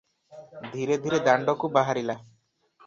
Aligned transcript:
ଧୀରେ 0.71 0.97
ଧୀରେ 1.05 1.21
ଦାଣ୍ଡକୁ 1.29 1.73
ବାହାରିଲା। 1.77 2.19